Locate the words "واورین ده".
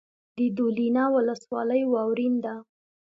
1.93-2.53